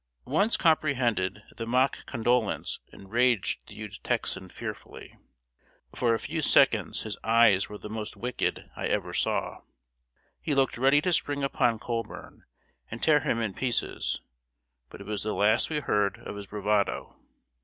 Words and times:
Once 0.25 0.57
comprehended, 0.57 1.43
the 1.57 1.65
mock 1.67 2.07
condolence 2.07 2.79
enraged 2.91 3.59
the 3.67 3.75
huge 3.75 4.01
Texan 4.01 4.49
fearfully. 4.49 5.15
For 5.93 6.15
a 6.15 6.19
few 6.19 6.41
seconds 6.41 7.03
his 7.03 7.19
eyes 7.23 7.69
were 7.69 7.77
the 7.77 7.87
most 7.87 8.17
wicked 8.17 8.71
I 8.75 8.87
ever 8.87 9.13
saw. 9.13 9.61
He 10.41 10.55
looked 10.55 10.79
ready 10.79 11.01
to 11.01 11.13
spring 11.13 11.43
upon 11.43 11.77
Colburn 11.77 12.45
and 12.89 13.03
tear 13.03 13.19
him 13.19 13.39
in 13.39 13.53
pieces; 13.53 14.21
but 14.89 15.01
it 15.01 15.05
was 15.05 15.21
the 15.21 15.35
last 15.35 15.69
we 15.69 15.81
heard 15.81 16.17
of 16.25 16.35
his 16.35 16.47
bravado. 16.47 17.15